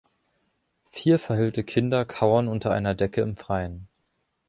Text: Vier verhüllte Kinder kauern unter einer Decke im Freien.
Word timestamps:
Vier 0.89 1.19
verhüllte 1.19 1.63
Kinder 1.63 2.05
kauern 2.05 2.47
unter 2.47 2.71
einer 2.71 2.95
Decke 2.95 3.21
im 3.21 3.37
Freien. 3.37 3.87